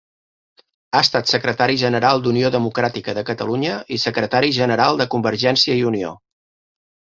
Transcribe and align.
Ha 0.93 1.01
estat 1.07 1.33
Secretari 1.33 1.77
General 1.81 2.23
d'Unió 2.23 2.51
Democràtica 2.57 3.15
de 3.19 3.25
Catalunya 3.29 3.77
i 3.97 4.01
Secretari 4.07 4.51
General 4.59 5.01
de 5.05 5.11
Convergència 5.15 5.81
i 5.85 5.87
Unió. 5.93 6.19